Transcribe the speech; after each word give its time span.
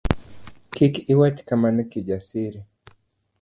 kik 0.73 0.93
iwach 1.11 1.39
kamano 1.47 1.81
Kijasiri. 1.91 2.59